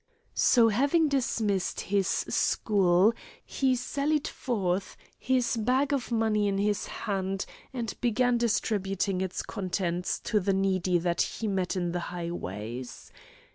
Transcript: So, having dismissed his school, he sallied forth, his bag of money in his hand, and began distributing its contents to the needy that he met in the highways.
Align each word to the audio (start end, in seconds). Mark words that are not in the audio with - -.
So, 0.33 0.69
having 0.69 1.09
dismissed 1.09 1.81
his 1.81 2.07
school, 2.07 3.13
he 3.45 3.75
sallied 3.75 4.27
forth, 4.27 4.97
his 5.19 5.55
bag 5.57 5.93
of 5.93 6.11
money 6.11 6.47
in 6.47 6.57
his 6.57 6.87
hand, 6.87 7.45
and 7.71 7.93
began 8.01 8.39
distributing 8.39 9.21
its 9.21 9.43
contents 9.43 10.19
to 10.21 10.39
the 10.39 10.53
needy 10.53 10.97
that 10.97 11.21
he 11.21 11.47
met 11.47 11.75
in 11.75 11.91
the 11.91 11.99
highways. 12.09 13.11